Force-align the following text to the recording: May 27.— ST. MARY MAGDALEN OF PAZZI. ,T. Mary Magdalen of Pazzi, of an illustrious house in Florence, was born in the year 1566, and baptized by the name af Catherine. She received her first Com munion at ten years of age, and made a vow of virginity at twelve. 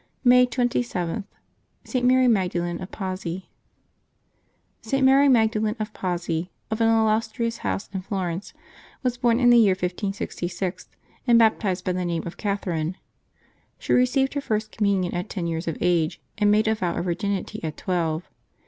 May 0.23 0.47
27.— 0.47 1.25
ST. 1.83 2.03
MARY 2.05 2.27
MAGDALEN 2.27 2.81
OF 2.81 2.89
PAZZI. 2.91 3.47
,T. 4.81 4.99
Mary 5.03 5.29
Magdalen 5.29 5.75
of 5.79 5.93
Pazzi, 5.93 6.49
of 6.71 6.81
an 6.81 6.89
illustrious 6.89 7.59
house 7.59 7.87
in 7.93 8.01
Florence, 8.01 8.51
was 9.03 9.17
born 9.19 9.39
in 9.39 9.51
the 9.51 9.59
year 9.59 9.73
1566, 9.73 10.89
and 11.27 11.37
baptized 11.37 11.85
by 11.85 11.91
the 11.91 12.03
name 12.03 12.23
af 12.25 12.35
Catherine. 12.35 12.97
She 13.77 13.93
received 13.93 14.33
her 14.33 14.41
first 14.41 14.75
Com 14.75 14.87
munion 14.87 15.13
at 15.13 15.29
ten 15.29 15.45
years 15.45 15.67
of 15.67 15.77
age, 15.81 16.19
and 16.35 16.49
made 16.49 16.67
a 16.67 16.73
vow 16.73 16.95
of 16.95 17.05
virginity 17.05 17.63
at 17.63 17.77
twelve. 17.77 18.27